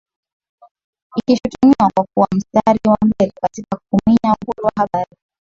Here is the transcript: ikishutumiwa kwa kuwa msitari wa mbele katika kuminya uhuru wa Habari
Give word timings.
ikishutumiwa 1.17 1.89
kwa 1.95 2.05
kuwa 2.13 2.27
msitari 2.35 2.79
wa 2.87 2.97
mbele 3.05 3.31
katika 3.41 3.77
kuminya 3.89 4.35
uhuru 4.41 4.65
wa 4.65 4.71
Habari 4.75 5.15